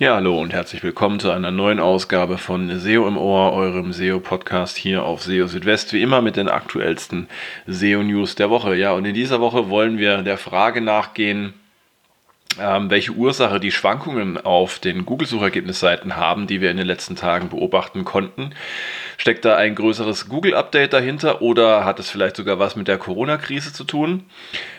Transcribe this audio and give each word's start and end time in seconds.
Ja, 0.00 0.16
hallo 0.16 0.40
und 0.40 0.52
herzlich 0.52 0.82
willkommen 0.82 1.20
zu 1.20 1.30
einer 1.30 1.52
neuen 1.52 1.78
Ausgabe 1.78 2.36
von 2.36 2.80
SEO 2.80 3.06
im 3.06 3.16
Ohr, 3.16 3.52
eurem 3.52 3.92
SEO-Podcast 3.92 4.76
hier 4.76 5.04
auf 5.04 5.22
SEO 5.22 5.46
Südwest, 5.46 5.92
wie 5.92 6.02
immer 6.02 6.20
mit 6.20 6.34
den 6.34 6.48
aktuellsten 6.48 7.28
SEO-News 7.68 8.34
der 8.34 8.50
Woche. 8.50 8.74
Ja, 8.74 8.90
und 8.94 9.04
in 9.04 9.14
dieser 9.14 9.40
Woche 9.40 9.70
wollen 9.70 9.96
wir 9.96 10.22
der 10.22 10.36
Frage 10.36 10.80
nachgehen, 10.80 11.54
ähm, 12.60 12.90
welche 12.90 13.12
Ursache 13.12 13.60
die 13.60 13.70
Schwankungen 13.70 14.36
auf 14.44 14.80
den 14.80 15.06
Google-Suchergebnisseiten 15.06 16.16
haben, 16.16 16.48
die 16.48 16.60
wir 16.60 16.72
in 16.72 16.76
den 16.76 16.88
letzten 16.88 17.14
Tagen 17.14 17.48
beobachten 17.48 18.04
konnten. 18.04 18.50
Steckt 19.16 19.44
da 19.44 19.54
ein 19.54 19.76
größeres 19.76 20.28
Google-Update 20.28 20.92
dahinter 20.92 21.40
oder 21.40 21.84
hat 21.84 22.00
es 22.00 22.10
vielleicht 22.10 22.34
sogar 22.34 22.58
was 22.58 22.74
mit 22.74 22.88
der 22.88 22.98
Corona-Krise 22.98 23.72
zu 23.72 23.84
tun? 23.84 24.24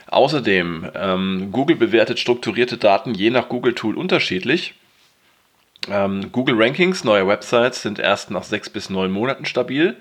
Außerdem, 0.07 0.91
ähm, 0.93 1.49
Google 1.53 1.77
bewertet 1.77 2.19
strukturierte 2.19 2.75
Daten 2.75 3.13
je 3.13 3.29
nach 3.29 3.47
Google-Tool 3.47 3.95
unterschiedlich. 3.95 4.73
Ähm, 5.89 6.31
Google 6.31 6.55
Rankings 6.57 7.03
neuer 7.03 7.27
Websites 7.27 7.81
sind 7.81 7.99
erst 7.99 8.31
nach 8.31 8.43
sechs 8.43 8.69
bis 8.69 8.89
neun 8.89 9.11
Monaten 9.11 9.45
stabil. 9.45 9.95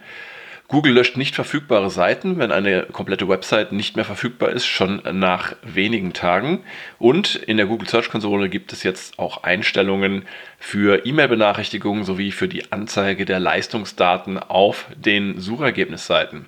Google 0.67 0.95
löscht 0.95 1.19
nicht 1.19 1.35
verfügbare 1.35 1.91
Seiten, 1.91 2.39
wenn 2.39 2.51
eine 2.51 2.85
komplette 2.85 3.29
Website 3.29 3.73
nicht 3.73 3.97
mehr 3.97 4.05
verfügbar 4.05 4.49
ist, 4.49 4.65
schon 4.65 5.03
nach 5.13 5.55
wenigen 5.63 6.15
Tagen. 6.15 6.65
Und 6.99 7.35
in 7.35 7.59
der 7.59 7.67
Google 7.67 7.87
Search 7.87 8.09
Konsole 8.09 8.49
gibt 8.49 8.73
es 8.73 8.83
jetzt 8.83 9.19
auch 9.19 9.43
Einstellungen 9.43 10.25
für 10.59 11.05
E-Mail-Benachrichtigungen 11.05 12.05
sowie 12.05 12.33
für 12.33 12.49
die 12.49 12.73
Anzeige 12.73 13.27
der 13.27 13.41
Leistungsdaten 13.41 14.39
auf 14.39 14.87
den 14.97 15.39
Suchergebnisseiten. 15.39 16.47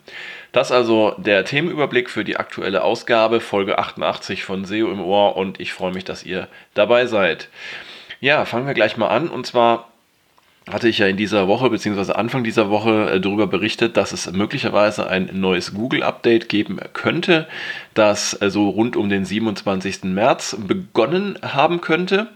Das 0.50 0.72
also 0.72 1.14
der 1.18 1.44
Themenüberblick 1.44 2.08
für 2.08 2.24
die 2.24 2.38
aktuelle 2.38 2.84
Ausgabe, 2.84 3.40
Folge 3.40 3.78
88 3.78 4.44
von 4.44 4.64
SEO 4.64 4.90
im 4.90 5.02
Ohr 5.02 5.36
und 5.36 5.60
ich 5.60 5.74
freue 5.74 5.92
mich, 5.92 6.04
dass 6.04 6.24
ihr 6.24 6.48
dabei 6.72 7.04
seid. 7.04 7.50
Ja, 8.20 8.44
fangen 8.44 8.66
wir 8.66 8.74
gleich 8.74 8.96
mal 8.96 9.08
an 9.08 9.28
und 9.28 9.46
zwar 9.46 9.88
hatte 10.70 10.88
ich 10.88 10.98
ja 10.98 11.06
in 11.06 11.16
dieser 11.16 11.46
Woche 11.46 11.70
bzw. 11.70 12.12
Anfang 12.12 12.42
dieser 12.42 12.70
Woche 12.70 13.10
äh, 13.10 13.20
darüber 13.20 13.46
berichtet, 13.46 13.96
dass 13.96 14.12
es 14.12 14.30
möglicherweise 14.32 15.08
ein 15.08 15.30
neues 15.32 15.74
Google-Update 15.74 16.48
geben 16.48 16.80
könnte, 16.92 17.46
das 17.94 18.40
äh, 18.42 18.50
so 18.50 18.68
rund 18.70 18.96
um 18.96 19.08
den 19.08 19.24
27. 19.24 20.04
März 20.04 20.56
begonnen 20.58 21.38
haben 21.42 21.80
könnte. 21.80 22.28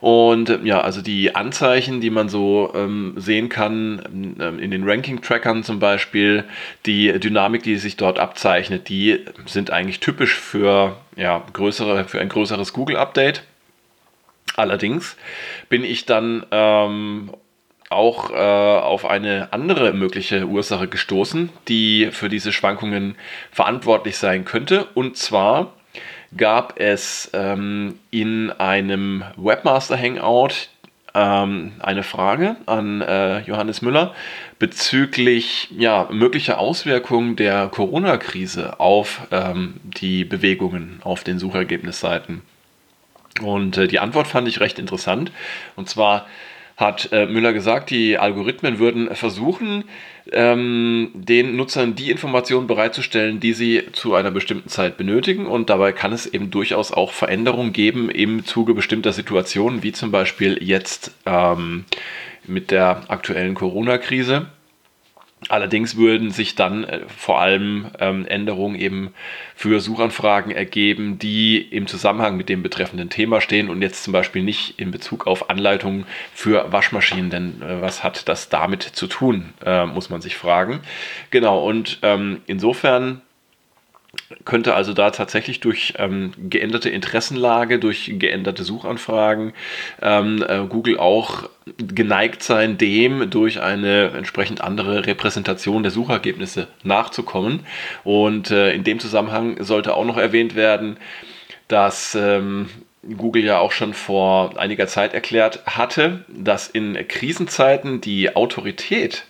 Und 0.00 0.50
äh, 0.50 0.58
ja, 0.64 0.80
also 0.80 1.02
die 1.02 1.36
Anzeichen, 1.36 2.00
die 2.00 2.10
man 2.10 2.28
so 2.28 2.72
ähm, 2.74 3.14
sehen 3.16 3.48
kann, 3.48 4.36
ähm, 4.40 4.58
in 4.58 4.72
den 4.72 4.82
Ranking-Trackern 4.82 5.62
zum 5.62 5.78
Beispiel, 5.78 6.42
die 6.84 7.12
Dynamik, 7.20 7.62
die 7.62 7.76
sich 7.76 7.96
dort 7.96 8.18
abzeichnet, 8.18 8.88
die 8.88 9.20
sind 9.46 9.70
eigentlich 9.70 10.00
typisch 10.00 10.34
für, 10.34 10.96
ja, 11.14 11.44
größere, 11.52 12.06
für 12.06 12.20
ein 12.20 12.28
größeres 12.28 12.72
Google-Update. 12.72 13.44
Allerdings 14.56 15.16
bin 15.68 15.84
ich 15.84 16.04
dann 16.04 16.44
ähm, 16.50 17.30
auch 17.88 18.30
äh, 18.30 18.34
auf 18.34 19.04
eine 19.04 19.52
andere 19.52 19.92
mögliche 19.92 20.46
Ursache 20.46 20.88
gestoßen, 20.88 21.50
die 21.68 22.08
für 22.10 22.28
diese 22.28 22.52
Schwankungen 22.52 23.16
verantwortlich 23.50 24.16
sein 24.16 24.44
könnte. 24.44 24.86
Und 24.94 25.16
zwar 25.16 25.72
gab 26.36 26.80
es 26.80 27.30
ähm, 27.34 27.98
in 28.10 28.50
einem 28.50 29.24
Webmaster 29.36 29.98
Hangout 29.98 30.68
ähm, 31.14 31.72
eine 31.80 32.02
Frage 32.02 32.56
an 32.66 33.02
äh, 33.02 33.40
Johannes 33.40 33.82
Müller 33.82 34.14
bezüglich 34.58 35.68
ja, 35.76 36.08
möglicher 36.10 36.58
Auswirkungen 36.58 37.36
der 37.36 37.68
Corona-Krise 37.68 38.80
auf 38.80 39.26
ähm, 39.30 39.74
die 39.84 40.24
Bewegungen 40.24 41.00
auf 41.04 41.24
den 41.24 41.38
Suchergebnisseiten. 41.38 42.42
Und 43.40 43.76
äh, 43.78 43.88
die 43.88 43.98
Antwort 43.98 44.26
fand 44.26 44.48
ich 44.48 44.60
recht 44.60 44.78
interessant. 44.78 45.32
Und 45.76 45.88
zwar 45.88 46.26
hat 46.76 47.10
äh, 47.12 47.26
Müller 47.26 47.52
gesagt, 47.52 47.90
die 47.90 48.18
Algorithmen 48.18 48.78
würden 48.78 49.14
versuchen, 49.14 49.84
ähm, 50.30 51.10
den 51.14 51.56
Nutzern 51.56 51.94
die 51.94 52.10
Informationen 52.10 52.66
bereitzustellen, 52.66 53.40
die 53.40 53.52
sie 53.52 53.82
zu 53.92 54.14
einer 54.14 54.30
bestimmten 54.30 54.68
Zeit 54.68 54.96
benötigen. 54.96 55.46
Und 55.46 55.70
dabei 55.70 55.92
kann 55.92 56.12
es 56.12 56.26
eben 56.26 56.50
durchaus 56.50 56.92
auch 56.92 57.12
Veränderungen 57.12 57.72
geben 57.72 58.10
im 58.10 58.44
Zuge 58.44 58.74
bestimmter 58.74 59.12
Situationen, 59.12 59.82
wie 59.82 59.92
zum 59.92 60.10
Beispiel 60.10 60.58
jetzt 60.62 61.12
ähm, 61.26 61.84
mit 62.46 62.70
der 62.70 63.02
aktuellen 63.08 63.54
Corona-Krise. 63.54 64.46
Allerdings 65.48 65.96
würden 65.96 66.30
sich 66.30 66.54
dann 66.54 66.84
äh, 66.84 67.00
vor 67.16 67.40
allem 67.40 67.86
ähm, 67.98 68.26
Änderungen 68.26 68.76
eben 68.76 69.12
für 69.54 69.80
Suchanfragen 69.80 70.52
ergeben, 70.52 71.18
die 71.18 71.60
im 71.60 71.86
Zusammenhang 71.86 72.36
mit 72.36 72.48
dem 72.48 72.62
betreffenden 72.62 73.10
Thema 73.10 73.40
stehen 73.40 73.68
und 73.68 73.82
jetzt 73.82 74.04
zum 74.04 74.12
Beispiel 74.12 74.42
nicht 74.42 74.78
in 74.78 74.90
Bezug 74.90 75.26
auf 75.26 75.50
Anleitungen 75.50 76.06
für 76.34 76.72
Waschmaschinen, 76.72 77.30
denn 77.30 77.62
äh, 77.62 77.80
was 77.80 78.02
hat 78.02 78.28
das 78.28 78.48
damit 78.48 78.82
zu 78.82 79.06
tun, 79.06 79.52
äh, 79.64 79.86
muss 79.86 80.10
man 80.10 80.20
sich 80.20 80.36
fragen. 80.36 80.80
Genau, 81.30 81.66
und 81.66 81.98
ähm, 82.02 82.40
insofern 82.46 83.22
könnte 84.44 84.74
also 84.74 84.92
da 84.92 85.10
tatsächlich 85.10 85.60
durch 85.60 85.94
ähm, 85.98 86.32
geänderte 86.36 86.90
Interessenlage, 86.90 87.78
durch 87.78 88.12
geänderte 88.18 88.64
Suchanfragen 88.64 89.52
ähm, 90.00 90.44
äh, 90.46 90.66
Google 90.66 90.98
auch 90.98 91.48
geneigt 91.78 92.42
sein, 92.42 92.78
dem 92.78 93.30
durch 93.30 93.60
eine 93.60 94.10
entsprechend 94.10 94.60
andere 94.60 95.06
Repräsentation 95.06 95.82
der 95.82 95.92
Suchergebnisse 95.92 96.68
nachzukommen. 96.82 97.60
Und 98.04 98.50
äh, 98.50 98.72
in 98.72 98.84
dem 98.84 99.00
Zusammenhang 99.00 99.62
sollte 99.62 99.94
auch 99.94 100.04
noch 100.04 100.18
erwähnt 100.18 100.54
werden, 100.54 100.96
dass 101.68 102.14
ähm, 102.14 102.68
Google 103.16 103.42
ja 103.42 103.58
auch 103.58 103.72
schon 103.72 103.94
vor 103.94 104.56
einiger 104.58 104.86
Zeit 104.86 105.12
erklärt 105.12 105.64
hatte, 105.66 106.24
dass 106.28 106.68
in 106.68 106.96
Krisenzeiten 107.08 108.00
die 108.00 108.36
Autorität 108.36 109.24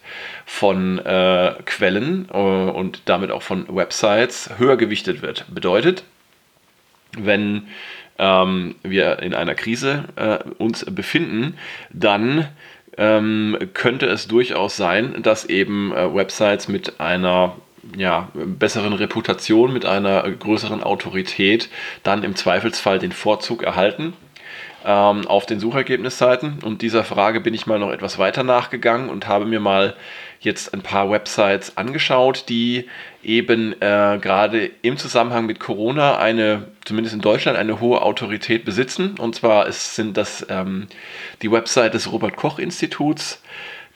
von 0.45 0.99
äh, 0.99 1.55
Quellen 1.65 2.29
äh, 2.31 2.37
und 2.37 3.03
damit 3.07 3.31
auch 3.31 3.43
von 3.43 3.75
Websites 3.75 4.51
höher 4.59 4.77
gewichtet 4.77 5.23
wird. 5.23 5.47
Bedeutet, 5.55 6.05
wenn 7.17 7.69
ähm, 8.19 8.75
wir 8.83 9.21
in 9.21 9.35
einer 9.35 9.55
Krise 9.55 10.05
äh, 10.17 10.39
uns 10.59 10.85
befinden, 10.85 11.57
dann 11.91 12.49
ähm, 12.99 13.57
könnte 13.73 14.07
es 14.07 14.29
durchaus 14.29 14.77
sein, 14.77 15.23
dass 15.23 15.47
eben 15.47 15.93
äh, 15.93 16.15
Websites 16.15 16.69
mit 16.69 17.01
einer 17.01 17.57
ja, 17.97 18.29
besseren 18.35 18.93
Reputation, 18.93 19.73
mit 19.73 19.85
einer 19.85 20.23
größeren 20.23 20.83
Autorität 20.83 21.69
dann 22.03 22.23
im 22.23 22.37
Zweifelsfall 22.37 22.99
den 22.99 23.13
Vorzug 23.13 23.63
erhalten 23.63 24.15
ähm, 24.85 25.27
auf 25.27 25.47
den 25.47 25.61
Suchergebnisseiten. 25.61 26.59
Und 26.63 26.83
dieser 26.83 27.05
Frage 27.05 27.41
bin 27.41 27.55
ich 27.55 27.67
mal 27.67 27.79
noch 27.79 27.91
etwas 27.91 28.19
weiter 28.19 28.43
nachgegangen 28.43 29.09
und 29.09 29.27
habe 29.29 29.45
mir 29.45 29.61
mal 29.61 29.95
jetzt 30.41 30.75
ein 30.75 30.83
paar 30.83 31.11
Websites 31.11 31.77
angeschaut, 31.77 32.47
die 32.49 32.89
eben 33.23 33.73
äh, 33.81 34.19
gerade 34.21 34.71
im 34.83 34.97
Zusammenhang 34.97 35.47
mit 35.47 35.61
Corona 35.61 36.19
eine, 36.19 36.69
zumindest 36.85 37.15
in 37.15 37.21
Deutschland, 37.21 37.57
eine 37.57 37.81
hohe 37.81 38.03
Autorität 38.03 38.65
besitzen. 38.65 39.15
Und 39.19 39.37
zwar 39.37 39.67
ist, 39.67 39.95
sind 39.95 40.17
das 40.17 40.45
ähm, 40.49 40.89
die 41.43 41.51
Website 41.53 41.95
des 41.95 42.11
Robert 42.11 42.37
Koch 42.37 42.59
Instituts, 42.59 43.41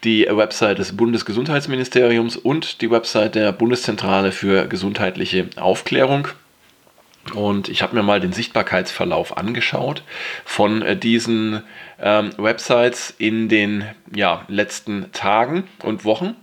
die 0.04 0.26
Website 0.30 0.78
des 0.78 0.96
Bundesgesundheitsministeriums 0.96 2.36
und 2.36 2.80
die 2.80 2.90
Website 2.90 3.34
der 3.34 3.52
Bundeszentrale 3.52 4.32
für 4.32 4.66
gesundheitliche 4.66 5.48
Aufklärung. 5.56 6.28
Und 7.34 7.68
ich 7.68 7.82
habe 7.82 7.96
mir 7.96 8.02
mal 8.02 8.20
den 8.20 8.32
Sichtbarkeitsverlauf 8.32 9.36
angeschaut 9.36 10.02
von 10.44 10.82
äh, 10.82 10.96
diesen 10.96 11.62
ähm, 12.00 12.30
Websites 12.36 13.14
in 13.18 13.48
den 13.48 13.84
ja, 14.14 14.44
letzten 14.48 15.10
Tagen 15.12 15.64
und 15.82 16.04
Wochen. 16.04 16.36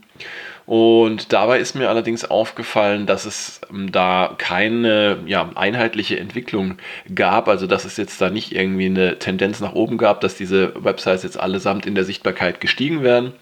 Und 0.65 1.33
dabei 1.33 1.59
ist 1.59 1.75
mir 1.75 1.89
allerdings 1.89 2.23
aufgefallen, 2.23 3.05
dass 3.05 3.25
es 3.25 3.61
ähm, 3.69 3.91
da 3.91 4.33
keine 4.37 5.19
ja, 5.25 5.49
einheitliche 5.55 6.19
Entwicklung 6.19 6.77
gab. 7.13 7.47
Also 7.47 7.67
dass 7.67 7.85
es 7.85 7.97
jetzt 7.97 8.21
da 8.21 8.29
nicht 8.29 8.53
irgendwie 8.53 8.85
eine 8.85 9.19
Tendenz 9.19 9.59
nach 9.59 9.73
oben 9.73 9.97
gab, 9.97 10.21
dass 10.21 10.35
diese 10.35 10.73
Websites 10.83 11.23
jetzt 11.23 11.39
allesamt 11.39 11.85
in 11.85 11.95
der 11.95 12.05
Sichtbarkeit 12.05 12.61
gestiegen 12.61 13.03
werden. 13.03 13.33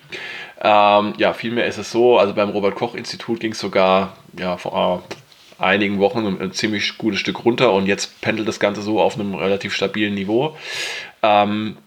Ähm, 0.63 1.13
ja, 1.17 1.33
vielmehr 1.33 1.65
ist 1.65 1.77
es 1.77 1.91
so, 1.91 2.17
also 2.17 2.33
beim 2.33 2.49
Robert 2.49 2.75
Koch 2.75 2.95
Institut 2.95 3.39
ging 3.39 3.51
es 3.51 3.59
sogar 3.59 4.17
ja, 4.37 4.57
vor 4.57 5.03
einigen 5.57 5.99
Wochen 5.99 6.25
ein 6.39 6.51
ziemlich 6.53 6.97
gutes 6.97 7.19
Stück 7.19 7.45
runter 7.45 7.71
und 7.71 7.85
jetzt 7.85 8.19
pendelt 8.21 8.47
das 8.47 8.59
Ganze 8.59 8.81
so 8.81 8.99
auf 8.99 9.15
einem 9.15 9.35
relativ 9.35 9.73
stabilen 9.73 10.15
Niveau. 10.15 10.57
Ähm, 11.21 11.77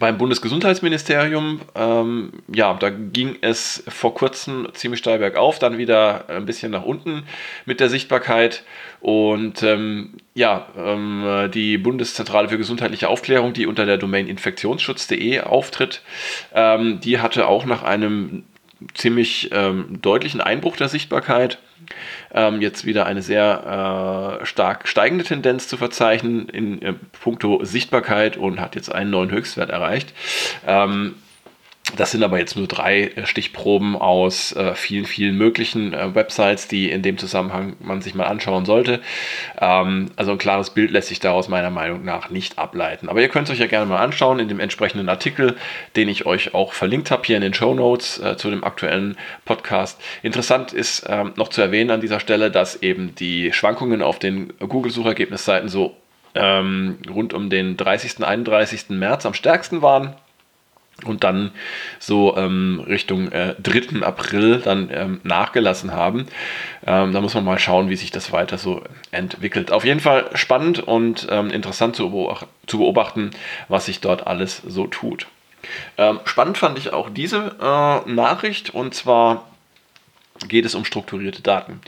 beim 0.00 0.16
Bundesgesundheitsministerium, 0.18 1.60
ähm, 1.76 2.32
ja, 2.52 2.74
da 2.74 2.88
ging 2.90 3.36
es 3.42 3.84
vor 3.86 4.14
kurzem 4.14 4.66
ziemlich 4.72 4.98
steil 4.98 5.18
bergauf, 5.18 5.58
dann 5.58 5.78
wieder 5.78 6.28
ein 6.28 6.46
bisschen 6.46 6.72
nach 6.72 6.84
unten 6.84 7.24
mit 7.66 7.80
der 7.80 7.90
Sichtbarkeit. 7.90 8.64
Und 9.00 9.62
ähm, 9.62 10.14
ja, 10.34 10.66
ähm, 10.76 11.50
die 11.52 11.76
Bundeszentrale 11.78 12.48
für 12.48 12.58
gesundheitliche 12.58 13.08
Aufklärung, 13.08 13.52
die 13.52 13.66
unter 13.66 13.84
der 13.84 13.98
Domain 13.98 14.26
infektionsschutz.de 14.26 15.40
auftritt, 15.40 16.02
ähm, 16.54 17.00
die 17.00 17.20
hatte 17.20 17.46
auch 17.46 17.66
nach 17.66 17.82
einem 17.82 18.44
ziemlich 18.94 19.50
ähm, 19.52 19.98
deutlichen 20.00 20.40
Einbruch 20.40 20.76
der 20.76 20.88
Sichtbarkeit 20.88 21.58
ähm, 22.32 22.60
jetzt 22.60 22.84
wieder 22.84 23.06
eine 23.06 23.22
sehr 23.22 24.40
äh, 24.42 24.46
stark 24.46 24.88
steigende 24.88 25.24
Tendenz 25.24 25.68
zu 25.68 25.76
verzeichnen 25.76 26.48
in 26.48 26.82
äh, 26.82 26.94
puncto 27.20 27.64
Sichtbarkeit 27.64 28.36
und 28.36 28.60
hat 28.60 28.74
jetzt 28.74 28.92
einen 28.92 29.10
neuen 29.10 29.30
Höchstwert 29.30 29.70
erreicht. 29.70 30.12
Ähm, 30.66 31.14
das 31.96 32.10
sind 32.10 32.22
aber 32.22 32.38
jetzt 32.38 32.56
nur 32.56 32.66
drei 32.66 33.04
äh, 33.04 33.26
Stichproben 33.26 33.96
aus 33.96 34.52
äh, 34.52 34.74
vielen, 34.74 35.06
vielen 35.06 35.36
möglichen 35.36 35.92
äh, 35.92 36.14
Websites, 36.14 36.68
die 36.68 36.90
in 36.90 37.02
dem 37.02 37.18
Zusammenhang 37.18 37.76
man 37.80 38.02
sich 38.02 38.14
mal 38.14 38.26
anschauen 38.26 38.64
sollte. 38.64 39.00
Ähm, 39.60 40.10
also 40.16 40.32
ein 40.32 40.38
klares 40.38 40.70
Bild 40.70 40.90
lässt 40.90 41.08
sich 41.08 41.20
daraus 41.20 41.48
meiner 41.48 41.70
Meinung 41.70 42.04
nach 42.04 42.30
nicht 42.30 42.58
ableiten. 42.58 43.08
Aber 43.08 43.20
ihr 43.20 43.28
könnt 43.28 43.48
es 43.48 43.54
euch 43.54 43.60
ja 43.60 43.66
gerne 43.66 43.86
mal 43.86 44.02
anschauen 44.02 44.38
in 44.38 44.48
dem 44.48 44.60
entsprechenden 44.60 45.08
Artikel, 45.08 45.56
den 45.96 46.08
ich 46.08 46.26
euch 46.26 46.54
auch 46.54 46.72
verlinkt 46.72 47.10
habe 47.10 47.22
hier 47.24 47.36
in 47.36 47.42
den 47.42 47.54
Show 47.54 47.74
Notes 47.74 48.18
äh, 48.18 48.36
zu 48.36 48.50
dem 48.50 48.64
aktuellen 48.64 49.16
Podcast. 49.44 50.00
Interessant 50.22 50.72
ist 50.72 51.06
ähm, 51.08 51.32
noch 51.36 51.48
zu 51.48 51.60
erwähnen 51.60 51.90
an 51.90 52.00
dieser 52.00 52.20
Stelle, 52.20 52.50
dass 52.50 52.82
eben 52.82 53.14
die 53.14 53.52
Schwankungen 53.52 54.02
auf 54.02 54.18
den 54.18 54.52
Google-Suchergebnisseiten 54.58 55.68
so 55.68 55.96
ähm, 56.34 56.98
rund 57.08 57.34
um 57.34 57.50
den 57.50 57.76
30. 57.76 58.24
31. 58.24 58.90
März 58.90 59.26
am 59.26 59.34
stärksten 59.34 59.82
waren 59.82 60.14
und 61.04 61.24
dann 61.24 61.50
so 61.98 62.36
ähm, 62.36 62.82
Richtung 62.86 63.30
äh, 63.32 63.54
3. 63.62 64.02
April 64.04 64.60
dann 64.60 64.90
ähm, 64.92 65.20
nachgelassen 65.24 65.92
haben. 65.92 66.26
Ähm, 66.86 67.12
da 67.12 67.20
muss 67.20 67.34
man 67.34 67.44
mal 67.44 67.58
schauen, 67.58 67.88
wie 67.88 67.96
sich 67.96 68.10
das 68.10 68.32
weiter 68.32 68.58
so 68.58 68.82
entwickelt. 69.10 69.72
Auf 69.72 69.84
jeden 69.84 70.00
Fall 70.00 70.30
spannend 70.34 70.80
und 70.80 71.26
ähm, 71.30 71.50
interessant 71.50 71.96
zu, 71.96 72.10
beobachten, 72.10 72.46
zu 72.66 72.78
beobachten, 72.78 73.30
was 73.68 73.86
sich 73.86 74.00
dort 74.00 74.26
alles 74.26 74.62
so 74.66 74.86
tut. 74.86 75.26
Ähm, 75.98 76.20
spannend 76.24 76.58
fand 76.58 76.78
ich 76.78 76.92
auch 76.92 77.10
diese 77.10 77.56
äh, 77.60 78.10
Nachricht 78.10 78.70
und 78.70 78.94
zwar 78.94 79.49
geht 80.48 80.64
es 80.64 80.74
um 80.74 80.84
strukturierte 80.84 81.42
Daten. 81.42 81.80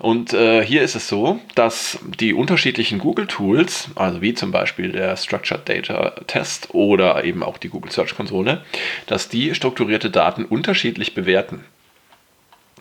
Und 0.00 0.32
äh, 0.32 0.64
hier 0.64 0.82
ist 0.82 0.96
es 0.96 1.08
so, 1.08 1.40
dass 1.54 1.98
die 2.18 2.34
unterschiedlichen 2.34 2.98
Google-Tools, 2.98 3.90
also 3.94 4.20
wie 4.20 4.34
zum 4.34 4.50
Beispiel 4.50 4.92
der 4.92 5.16
Structured 5.16 5.68
Data 5.68 6.10
Test 6.26 6.74
oder 6.74 7.24
eben 7.24 7.42
auch 7.42 7.58
die 7.58 7.68
Google 7.68 7.92
Search 7.92 8.16
Konsole, 8.16 8.64
dass 9.06 9.28
die 9.28 9.54
strukturierte 9.54 10.10
Daten 10.10 10.44
unterschiedlich 10.44 11.14
bewerten. 11.14 11.64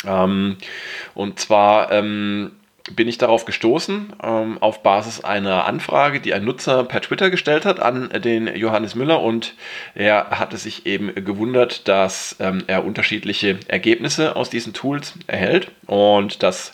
Ähm, 0.05 0.57
und 1.13 1.39
zwar 1.39 1.91
ähm, 1.91 2.51
bin 2.91 3.07
ich 3.07 3.17
darauf 3.17 3.45
gestoßen, 3.45 4.13
ähm, 4.21 4.57
auf 4.59 4.83
Basis 4.83 5.23
einer 5.23 5.65
Anfrage, 5.65 6.19
die 6.19 6.33
ein 6.33 6.43
Nutzer 6.43 6.83
per 6.83 7.01
Twitter 7.01 7.29
gestellt 7.29 7.65
hat 7.65 7.79
an 7.79 8.09
den 8.09 8.53
Johannes 8.55 8.93
Müller 8.93 9.21
und 9.21 9.53
er 9.95 10.31
hatte 10.31 10.57
sich 10.57 10.85
eben 10.85 11.13
gewundert, 11.15 11.87
dass 11.87 12.35
ähm, 12.39 12.63
er 12.67 12.83
unterschiedliche 12.83 13.57
Ergebnisse 13.69 14.35
aus 14.35 14.49
diesen 14.49 14.73
Tools 14.73 15.13
erhält 15.27 15.71
und 15.87 16.43
dass 16.43 16.73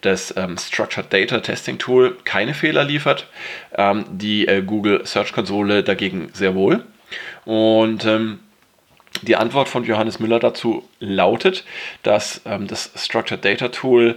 das 0.00 0.34
ähm, 0.36 0.56
Structured 0.56 1.12
Data 1.12 1.40
Testing 1.40 1.76
Tool 1.76 2.16
keine 2.24 2.54
Fehler 2.54 2.84
liefert, 2.84 3.26
ähm, 3.76 4.06
die 4.10 4.48
äh, 4.48 4.62
Google 4.62 5.04
Search 5.04 5.32
Konsole 5.32 5.82
dagegen 5.82 6.30
sehr 6.32 6.54
wohl. 6.54 6.84
Und 7.44 8.06
ähm, 8.06 8.40
die 9.22 9.36
Antwort 9.36 9.68
von 9.68 9.84
Johannes 9.84 10.18
Müller 10.18 10.38
dazu 10.38 10.88
lautet, 10.98 11.64
dass 12.02 12.40
ähm, 12.46 12.66
das 12.66 12.90
Structured 12.96 13.44
Data 13.44 13.68
Tool 13.68 14.16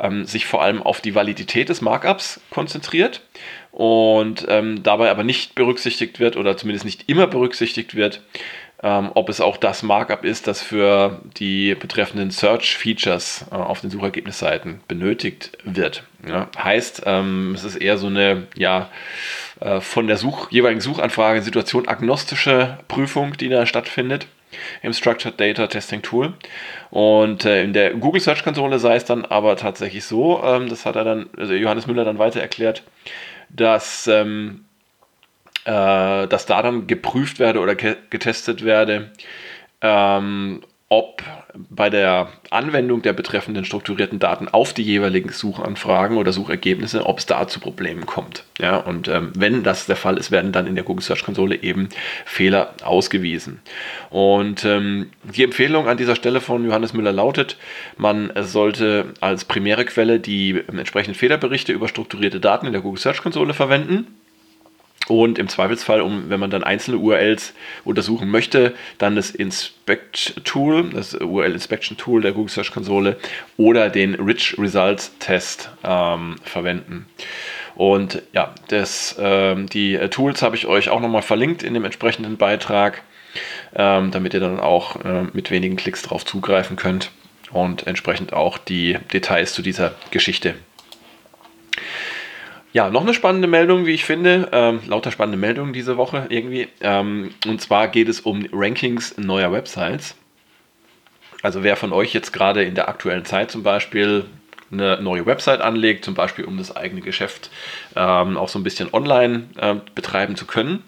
ähm, 0.00 0.24
sich 0.24 0.46
vor 0.46 0.62
allem 0.62 0.82
auf 0.82 1.00
die 1.00 1.14
Validität 1.14 1.68
des 1.68 1.80
Markups 1.80 2.40
konzentriert 2.50 3.22
und 3.70 4.46
ähm, 4.48 4.82
dabei 4.82 5.10
aber 5.10 5.24
nicht 5.24 5.54
berücksichtigt 5.54 6.20
wird 6.20 6.36
oder 6.36 6.56
zumindest 6.56 6.84
nicht 6.84 7.08
immer 7.08 7.26
berücksichtigt 7.26 7.94
wird, 7.94 8.22
ähm, 8.82 9.10
ob 9.14 9.30
es 9.30 9.40
auch 9.40 9.56
das 9.56 9.82
Markup 9.82 10.24
ist, 10.24 10.46
das 10.46 10.62
für 10.62 11.20
die 11.38 11.74
betreffenden 11.74 12.30
Search-Features 12.30 13.46
äh, 13.50 13.54
auf 13.54 13.80
den 13.80 13.90
Suchergebnisseiten 13.90 14.80
benötigt 14.86 15.52
wird. 15.64 16.04
Ja, 16.28 16.48
heißt, 16.56 17.02
ähm, 17.06 17.52
es 17.54 17.64
ist 17.64 17.76
eher 17.76 17.96
so 17.96 18.08
eine 18.08 18.46
ja, 18.56 18.90
äh, 19.60 19.80
von 19.80 20.06
der 20.06 20.18
Such 20.18 20.50
jeweiligen 20.50 20.82
Suchanfrage 20.82 21.42
Situation 21.42 21.88
agnostische 21.88 22.78
Prüfung, 22.88 23.36
die 23.36 23.48
da 23.48 23.64
stattfindet 23.64 24.26
im 24.82 24.92
Structured 24.92 25.38
Data 25.38 25.66
Testing 25.66 26.02
Tool. 26.02 26.34
Und 26.90 27.44
äh, 27.44 27.62
in 27.62 27.72
der 27.72 27.94
Google 27.94 28.20
Search 28.20 28.44
Konsole 28.44 28.78
sei 28.78 28.96
es 28.96 29.04
dann 29.04 29.24
aber 29.24 29.56
tatsächlich 29.56 30.04
so, 30.04 30.42
ähm, 30.44 30.68
das 30.68 30.86
hat 30.86 30.96
er 30.96 31.04
dann, 31.04 31.26
also 31.36 31.54
Johannes 31.54 31.86
Müller 31.86 32.04
dann 32.04 32.18
weiter 32.18 32.40
erklärt, 32.40 32.82
dass, 33.50 34.06
ähm, 34.06 34.64
äh, 35.64 36.26
dass 36.26 36.46
da 36.46 36.62
dann 36.62 36.86
geprüft 36.86 37.38
werde 37.38 37.60
oder 37.60 37.74
getestet 37.74 38.64
werde, 38.64 39.10
ähm, 39.80 40.62
ob 40.88 41.22
bei 41.70 41.88
der 41.88 42.28
Anwendung 42.50 43.02
der 43.02 43.12
betreffenden 43.12 43.64
strukturierten 43.64 44.18
Daten 44.18 44.48
auf 44.48 44.72
die 44.72 44.82
jeweiligen 44.82 45.30
Suchanfragen 45.30 46.16
oder 46.16 46.32
Suchergebnisse, 46.32 47.06
ob 47.06 47.18
es 47.18 47.26
da 47.26 47.48
zu 47.48 47.58
Problemen 47.60 48.06
kommt. 48.06 48.44
Ja, 48.58 48.76
und 48.76 49.08
ähm, 49.08 49.32
wenn 49.34 49.62
das 49.62 49.86
der 49.86 49.96
Fall 49.96 50.18
ist, 50.18 50.30
werden 50.30 50.52
dann 50.52 50.66
in 50.66 50.74
der 50.74 50.84
Google 50.84 51.02
Search 51.02 51.24
Konsole 51.24 51.62
eben 51.62 51.88
Fehler 52.24 52.74
ausgewiesen. 52.82 53.60
Und 54.10 54.64
ähm, 54.64 55.10
die 55.22 55.44
Empfehlung 55.44 55.88
an 55.88 55.96
dieser 55.96 56.16
Stelle 56.16 56.40
von 56.40 56.64
Johannes 56.64 56.92
Müller 56.92 57.12
lautet, 57.12 57.56
man 57.96 58.32
sollte 58.42 59.14
als 59.20 59.44
primäre 59.44 59.84
Quelle 59.84 60.20
die 60.20 60.62
entsprechenden 60.66 61.18
Fehlerberichte 61.18 61.72
über 61.72 61.88
strukturierte 61.88 62.40
Daten 62.40 62.66
in 62.66 62.72
der 62.72 62.82
Google 62.82 63.00
Search 63.00 63.22
Konsole 63.22 63.54
verwenden 63.54 64.06
und 65.08 65.38
im 65.38 65.48
Zweifelsfall, 65.48 66.00
um, 66.00 66.30
wenn 66.30 66.40
man 66.40 66.50
dann 66.50 66.64
einzelne 66.64 66.98
URLs 66.98 67.52
untersuchen 67.84 68.30
möchte, 68.30 68.74
dann 68.98 69.16
das 69.16 69.30
Inspect 69.30 70.40
Tool, 70.44 70.90
das 70.90 71.14
URL 71.14 71.52
Inspection 71.52 71.96
Tool 71.96 72.22
der 72.22 72.32
Google 72.32 72.50
Search 72.50 72.72
Konsole 72.72 73.18
oder 73.56 73.90
den 73.90 74.14
Rich 74.14 74.56
Results 74.58 75.16
Test 75.18 75.70
ähm, 75.84 76.36
verwenden. 76.42 77.06
Und 77.74 78.22
ja, 78.32 78.54
das, 78.68 79.16
ähm, 79.18 79.68
die 79.68 79.98
Tools 80.10 80.42
habe 80.42 80.56
ich 80.56 80.66
euch 80.66 80.88
auch 80.88 81.00
nochmal 81.00 81.22
verlinkt 81.22 81.62
in 81.62 81.74
dem 81.74 81.84
entsprechenden 81.84 82.36
Beitrag, 82.36 83.02
ähm, 83.74 84.10
damit 84.10 84.32
ihr 84.32 84.40
dann 84.40 84.60
auch 84.60 85.04
äh, 85.04 85.24
mit 85.32 85.50
wenigen 85.50 85.76
Klicks 85.76 86.02
darauf 86.02 86.24
zugreifen 86.24 86.76
könnt 86.76 87.10
und 87.52 87.86
entsprechend 87.86 88.32
auch 88.32 88.58
die 88.58 88.96
Details 89.12 89.52
zu 89.52 89.60
dieser 89.60 89.94
Geschichte 90.10 90.54
ja, 92.74 92.90
noch 92.90 93.02
eine 93.02 93.14
spannende 93.14 93.46
Meldung, 93.46 93.86
wie 93.86 93.92
ich 93.92 94.04
finde. 94.04 94.48
Ähm, 94.50 94.80
lauter 94.88 95.12
spannende 95.12 95.38
Meldungen 95.38 95.72
diese 95.72 95.96
Woche 95.96 96.26
irgendwie. 96.28 96.66
Ähm, 96.80 97.32
und 97.46 97.60
zwar 97.60 97.86
geht 97.86 98.08
es 98.08 98.20
um 98.20 98.48
Rankings 98.52 99.16
neuer 99.16 99.52
Websites. 99.52 100.16
Also 101.40 101.62
wer 101.62 101.76
von 101.76 101.92
euch 101.92 102.12
jetzt 102.12 102.32
gerade 102.32 102.64
in 102.64 102.74
der 102.74 102.88
aktuellen 102.88 103.24
Zeit 103.24 103.52
zum 103.52 103.62
Beispiel 103.62 104.24
eine 104.72 105.00
neue 105.00 105.24
Website 105.24 105.60
anlegt, 105.60 106.04
zum 106.04 106.14
Beispiel 106.14 106.46
um 106.46 106.58
das 106.58 106.74
eigene 106.74 107.00
Geschäft 107.00 107.48
ähm, 107.94 108.36
auch 108.36 108.48
so 108.48 108.58
ein 108.58 108.64
bisschen 108.64 108.92
online 108.92 109.44
äh, 109.56 109.76
betreiben 109.94 110.34
zu 110.34 110.44
können, 110.44 110.82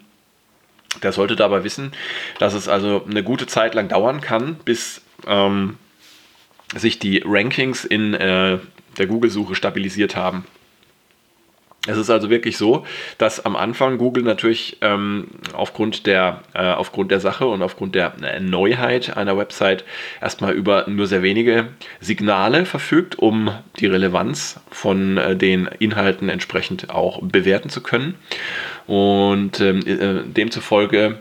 der 1.03 1.13
sollte 1.13 1.37
dabei 1.37 1.63
wissen, 1.63 1.93
dass 2.37 2.53
es 2.53 2.67
also 2.67 3.05
eine 3.09 3.23
gute 3.23 3.47
Zeit 3.47 3.75
lang 3.75 3.87
dauern 3.87 4.19
kann, 4.19 4.55
bis 4.65 5.03
ähm, 5.25 5.77
sich 6.75 6.99
die 6.99 7.23
Rankings 7.25 7.85
in 7.85 8.13
äh, 8.13 8.57
der 8.97 9.07
Google-Suche 9.07 9.55
stabilisiert 9.55 10.17
haben. 10.17 10.43
Es 11.87 11.97
ist 11.97 12.09
also 12.09 12.29
wirklich 12.29 12.57
so, 12.57 12.85
dass 13.17 13.45
am 13.45 13.55
Anfang 13.55 13.97
Google 13.97 14.23
natürlich 14.23 14.77
ähm, 14.81 15.27
aufgrund, 15.53 16.05
der, 16.05 16.41
äh, 16.53 16.59
aufgrund 16.59 17.11
der 17.11 17.19
Sache 17.19 17.47
und 17.47 17.61
aufgrund 17.61 17.95
der 17.95 18.13
äh, 18.21 18.39
Neuheit 18.39 19.15
einer 19.15 19.37
Website 19.37 19.85
erstmal 20.21 20.53
über 20.53 20.85
nur 20.87 21.07
sehr 21.07 21.23
wenige 21.23 21.69
Signale 21.99 22.65
verfügt, 22.65 23.17
um 23.17 23.51
die 23.79 23.87
Relevanz 23.87 24.59
von 24.69 25.17
äh, 25.17 25.35
den 25.35 25.69
Inhalten 25.79 26.29
entsprechend 26.29 26.89
auch 26.89 27.21
bewerten 27.21 27.69
zu 27.69 27.81
können. 27.81 28.15
Und 28.85 29.59
ähm, 29.61 29.79
äh, 29.87 30.23
demzufolge 30.25 31.19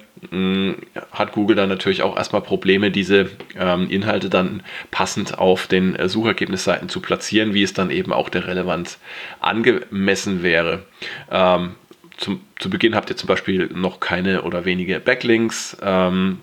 hat 1.12 1.32
Google 1.32 1.56
dann 1.56 1.68
natürlich 1.68 2.02
auch 2.02 2.16
erstmal 2.16 2.42
Probleme, 2.42 2.90
diese 2.90 3.30
ähm, 3.58 3.90
Inhalte 3.90 4.30
dann 4.30 4.62
passend 4.90 5.38
auf 5.38 5.66
den 5.66 5.94
äh, 5.94 6.08
Suchergebnisseiten 6.08 6.88
zu 6.88 7.00
platzieren, 7.00 7.54
wie 7.54 7.62
es 7.62 7.74
dann 7.74 7.90
eben 7.90 8.12
auch 8.12 8.28
der 8.28 8.46
Relevanz 8.46 8.98
angemessen 9.40 10.42
wäre. 10.42 10.84
Ähm, 11.30 11.74
zum, 12.16 12.40
zu 12.58 12.70
Beginn 12.70 12.94
habt 12.94 13.10
ihr 13.10 13.16
zum 13.16 13.28
Beispiel 13.28 13.68
noch 13.74 14.00
keine 14.00 14.42
oder 14.42 14.64
wenige 14.64 15.00
Backlinks. 15.00 15.76
Ähm, 15.82 16.40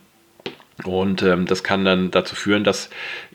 und 0.84 1.22
ähm, 1.22 1.46
das 1.46 1.64
kann 1.64 1.86
dann 1.86 2.10
dazu 2.10 2.36
führen, 2.36 2.64
dass 2.64 2.90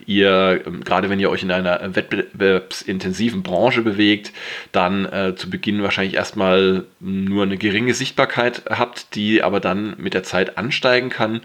ihr, 0.07 0.61
ähm, 0.67 0.83
gerade 0.83 1.09
wenn 1.09 1.21
ihr 1.21 1.31
euch 1.31 1.45
in 1.45 1.53
einer 1.53 1.95
wettbewerbsintensiven 1.95 3.43
Branche 3.43 3.83
bewegt, 3.83 4.33
dann 4.73 5.05
äh, 5.07 5.35
zu 5.37 5.49
Beginn 5.49 5.83
wahrscheinlich 5.83 6.15
erstmal 6.15 6.85
nur 6.99 7.45
eine 7.45 7.57
geringe 7.57 7.95
Sichtbarkeit 7.95 8.63
habt, 8.69 9.15
die 9.15 9.43
aber 9.43 9.61
dann 9.61 9.95
mit 9.99 10.15
der 10.15 10.25
Zeit 10.25 10.59
ansteigen 10.59 11.11
kann, 11.11 11.43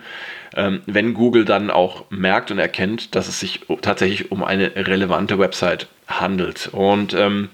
ähm, 0.56 0.82
wenn 0.88 1.14
Google 1.14 1.46
dann 1.46 1.70
auch 1.70 2.10
merkt 2.10 2.50
und 2.50 2.58
erkennt, 2.58 3.14
dass 3.14 3.28
es 3.28 3.40
sich 3.40 3.62
tatsächlich 3.82 4.32
um 4.32 4.44
eine 4.44 4.76
relevante 4.76 5.38
Website 5.38 5.88
handelt. 6.08 6.70
Und 6.72 7.14
ähm, 7.14 7.50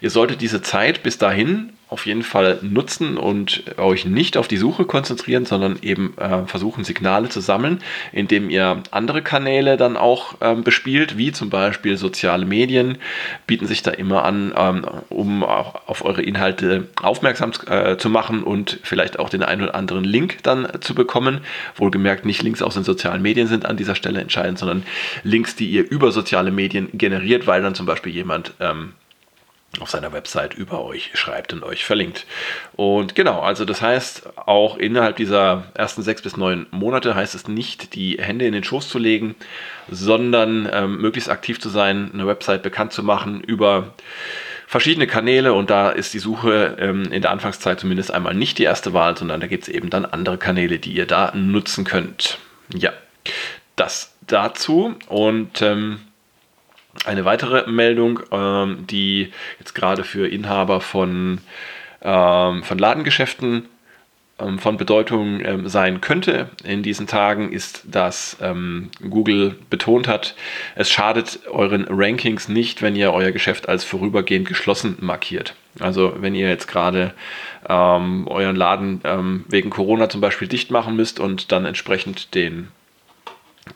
ihr 0.00 0.10
solltet 0.10 0.40
diese 0.40 0.62
Zeit 0.62 1.04
bis 1.04 1.16
dahin 1.16 1.73
auf 1.94 2.06
jeden 2.06 2.24
Fall 2.24 2.58
nutzen 2.60 3.16
und 3.16 3.62
euch 3.78 4.04
nicht 4.04 4.36
auf 4.36 4.48
die 4.48 4.56
Suche 4.56 4.84
konzentrieren, 4.84 5.46
sondern 5.46 5.78
eben 5.80 6.18
äh, 6.18 6.44
versuchen, 6.44 6.82
Signale 6.82 7.28
zu 7.28 7.38
sammeln, 7.38 7.78
indem 8.10 8.50
ihr 8.50 8.82
andere 8.90 9.22
Kanäle 9.22 9.76
dann 9.76 9.96
auch 9.96 10.34
ähm, 10.40 10.64
bespielt, 10.64 11.16
wie 11.16 11.30
zum 11.30 11.50
Beispiel 11.50 11.96
soziale 11.96 12.46
Medien, 12.46 12.98
bieten 13.46 13.68
sich 13.68 13.84
da 13.84 13.92
immer 13.92 14.24
an, 14.24 14.52
ähm, 14.56 14.84
um 15.08 15.44
auch 15.44 15.86
auf 15.86 16.04
eure 16.04 16.22
Inhalte 16.22 16.88
aufmerksam 17.00 17.52
äh, 17.68 17.96
zu 17.96 18.10
machen 18.10 18.42
und 18.42 18.80
vielleicht 18.82 19.20
auch 19.20 19.28
den 19.28 19.44
einen 19.44 19.62
oder 19.62 19.76
anderen 19.76 20.02
Link 20.02 20.38
dann 20.42 20.66
zu 20.80 20.96
bekommen. 20.96 21.42
Wohlgemerkt 21.76 22.26
nicht 22.26 22.42
Links 22.42 22.60
aus 22.60 22.74
den 22.74 22.82
sozialen 22.82 23.22
Medien 23.22 23.46
sind 23.46 23.66
an 23.66 23.76
dieser 23.76 23.94
Stelle 23.94 24.20
entscheidend, 24.20 24.58
sondern 24.58 24.82
Links, 25.22 25.54
die 25.54 25.70
ihr 25.70 25.88
über 25.88 26.10
soziale 26.10 26.50
Medien 26.50 26.88
generiert, 26.92 27.46
weil 27.46 27.62
dann 27.62 27.76
zum 27.76 27.86
Beispiel 27.86 28.12
jemand 28.12 28.52
ähm, 28.58 28.94
auf 29.80 29.90
seiner 29.90 30.12
Website 30.12 30.54
über 30.54 30.84
euch 30.84 31.10
schreibt 31.14 31.52
und 31.52 31.62
euch 31.62 31.84
verlinkt. 31.84 32.26
Und 32.74 33.14
genau, 33.14 33.40
also 33.40 33.64
das 33.64 33.82
heißt, 33.82 34.38
auch 34.46 34.76
innerhalb 34.76 35.16
dieser 35.16 35.64
ersten 35.74 36.02
sechs 36.02 36.22
bis 36.22 36.36
neun 36.36 36.66
Monate 36.70 37.14
heißt 37.14 37.34
es 37.34 37.48
nicht, 37.48 37.94
die 37.94 38.18
Hände 38.20 38.46
in 38.46 38.52
den 38.52 38.64
Schoß 38.64 38.88
zu 38.88 38.98
legen, 38.98 39.34
sondern 39.90 40.68
ähm, 40.72 40.98
möglichst 40.98 41.30
aktiv 41.30 41.60
zu 41.60 41.68
sein, 41.68 42.10
eine 42.12 42.26
Website 42.26 42.62
bekannt 42.62 42.92
zu 42.92 43.02
machen 43.02 43.40
über 43.40 43.94
verschiedene 44.66 45.06
Kanäle 45.06 45.52
und 45.52 45.70
da 45.70 45.90
ist 45.90 46.14
die 46.14 46.18
Suche 46.18 46.76
ähm, 46.80 47.12
in 47.12 47.22
der 47.22 47.30
Anfangszeit 47.30 47.78
zumindest 47.78 48.12
einmal 48.12 48.34
nicht 48.34 48.58
die 48.58 48.64
erste 48.64 48.92
Wahl, 48.92 49.16
sondern 49.16 49.40
da 49.40 49.46
gibt 49.46 49.64
es 49.64 49.68
eben 49.68 49.90
dann 49.90 50.04
andere 50.04 50.38
Kanäle, 50.38 50.78
die 50.78 50.92
ihr 50.92 51.06
da 51.06 51.32
nutzen 51.34 51.84
könnt. 51.84 52.38
Ja, 52.74 52.92
das 53.76 54.14
dazu 54.26 54.94
und 55.08 55.62
ähm, 55.62 56.00
eine 57.04 57.24
weitere 57.24 57.70
Meldung, 57.70 58.20
ähm, 58.30 58.86
die 58.88 59.32
jetzt 59.58 59.74
gerade 59.74 60.04
für 60.04 60.28
Inhaber 60.28 60.80
von, 60.80 61.38
ähm, 62.02 62.62
von 62.62 62.78
Ladengeschäften 62.78 63.68
ähm, 64.38 64.58
von 64.58 64.76
Bedeutung 64.76 65.40
ähm, 65.44 65.68
sein 65.68 66.00
könnte 66.00 66.50
in 66.64 66.82
diesen 66.82 67.06
Tagen, 67.06 67.52
ist, 67.52 67.84
dass 67.84 68.36
ähm, 68.40 68.90
Google 69.08 69.56
betont 69.70 70.08
hat, 70.08 70.34
es 70.74 70.90
schadet 70.90 71.40
euren 71.50 71.86
Rankings 71.88 72.48
nicht, 72.48 72.82
wenn 72.82 72.96
ihr 72.96 73.12
euer 73.12 73.30
Geschäft 73.30 73.68
als 73.68 73.84
vorübergehend 73.84 74.48
geschlossen 74.48 74.96
markiert. 75.00 75.54
Also 75.80 76.14
wenn 76.20 76.34
ihr 76.34 76.48
jetzt 76.48 76.68
gerade 76.68 77.14
ähm, 77.68 78.28
euren 78.28 78.56
Laden 78.56 79.44
wegen 79.48 79.70
Corona 79.70 80.08
zum 80.08 80.20
Beispiel 80.20 80.48
dicht 80.48 80.70
machen 80.70 80.96
müsst 80.96 81.18
und 81.18 81.50
dann 81.50 81.64
entsprechend 81.64 82.34
den 82.34 82.68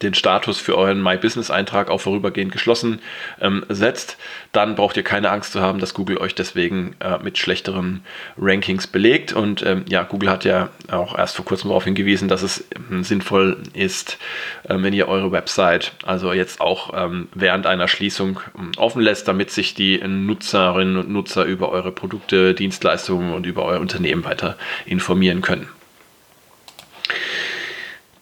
den 0.02 0.14
Status 0.14 0.58
für 0.58 0.76
euren 0.76 1.02
My 1.02 1.16
Business 1.16 1.50
Eintrag 1.50 1.90
auch 1.90 2.00
vorübergehend 2.00 2.52
geschlossen 2.52 3.00
ähm, 3.40 3.64
setzt, 3.68 4.16
dann 4.52 4.74
braucht 4.74 4.96
ihr 4.96 5.02
keine 5.02 5.30
Angst 5.30 5.52
zu 5.52 5.60
haben, 5.60 5.78
dass 5.78 5.94
Google 5.94 6.18
euch 6.18 6.34
deswegen 6.34 6.94
äh, 7.00 7.18
mit 7.22 7.38
schlechteren 7.38 8.02
Rankings 8.38 8.86
belegt. 8.86 9.32
Und 9.32 9.64
ähm, 9.64 9.84
ja, 9.88 10.02
Google 10.02 10.30
hat 10.30 10.44
ja 10.44 10.68
auch 10.90 11.16
erst 11.16 11.36
vor 11.36 11.44
kurzem 11.44 11.68
darauf 11.68 11.84
hingewiesen, 11.84 12.28
dass 12.28 12.42
es 12.42 12.68
ähm, 12.90 13.02
sinnvoll 13.02 13.62
ist, 13.72 14.18
äh, 14.64 14.74
wenn 14.78 14.92
ihr 14.92 15.08
eure 15.08 15.32
Website 15.32 15.92
also 16.04 16.32
jetzt 16.32 16.60
auch 16.60 16.92
ähm, 16.94 17.28
während 17.34 17.66
einer 17.66 17.88
Schließung 17.88 18.40
ähm, 18.58 18.72
offen 18.76 19.02
lässt, 19.02 19.26
damit 19.26 19.50
sich 19.50 19.74
die 19.74 19.98
Nutzerinnen 19.98 20.96
und 20.96 21.10
Nutzer 21.10 21.44
über 21.44 21.70
eure 21.70 21.92
Produkte, 21.92 22.54
Dienstleistungen 22.54 23.32
und 23.32 23.46
über 23.46 23.64
euer 23.64 23.80
Unternehmen 23.80 24.24
weiter 24.24 24.56
informieren 24.86 25.40
können. 25.40 25.68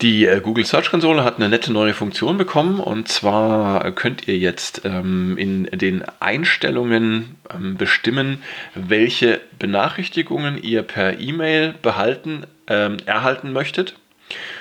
Die 0.07 0.25
äh, 0.25 0.41
Google 0.41 0.65
Search 0.65 0.91
Konsole 0.91 1.25
hat 1.25 1.39
eine 1.39 1.49
nette 1.49 1.73
neue 1.73 1.93
Funktion 1.93 2.39
bekommen 2.39 2.79
und 2.79 3.09
zwar 3.09 3.91
könnt 3.91 4.29
ihr 4.29 4.39
jetzt 4.39 4.83
ähm, 4.85 5.37
in 5.37 5.65
den 5.65 6.05
Einstellungen 6.21 7.35
ähm, 7.53 7.77
bestimmen, 7.77 8.41
welche 8.77 9.41
Benachrichtigungen 9.59 10.63
ihr 10.63 10.85
per 10.85 11.19
E-Mail 11.19 11.75
behalten, 11.83 12.45
ähm, 12.69 12.99
erhalten 13.05 13.53
möchtet 13.53 13.97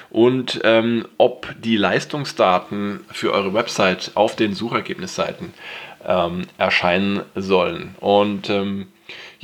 und 0.09 0.61
ähm, 0.63 1.05
ob 1.19 1.53
die 1.61 1.77
Leistungsdaten 1.77 3.01
für 3.11 3.31
eure 3.31 3.53
Website 3.53 4.13
auf 4.15 4.35
den 4.35 4.55
Suchergebnisseiten 4.55 5.53
ähm, 6.07 6.47
erscheinen 6.57 7.21
sollen. 7.35 7.93
Und 7.99 8.49
ähm, 8.49 8.87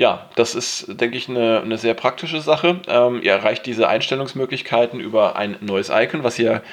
ja, 0.01 0.27
das 0.35 0.55
ist, 0.55 0.99
denke 0.99 1.15
ich, 1.15 1.29
eine, 1.29 1.61
eine 1.61 1.77
sehr 1.77 1.93
praktische 1.93 2.41
Sache. 2.41 2.79
Ähm, 2.87 3.21
ihr 3.21 3.33
erreicht 3.33 3.67
diese 3.67 3.87
Einstellungsmöglichkeiten 3.87 4.99
über 4.99 5.35
ein 5.35 5.57
neues 5.61 5.91
Icon, 5.93 6.23
was 6.23 6.39
ihr 6.39 6.63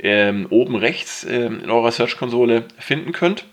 ähm, 0.00 0.46
oben 0.48 0.74
rechts 0.74 1.22
ähm, 1.28 1.60
in 1.62 1.70
eurer 1.70 1.92
Search-Konsole 1.92 2.64
finden 2.78 3.12
könnt. 3.12 3.44